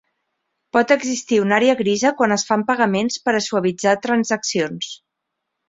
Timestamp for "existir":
0.95-1.39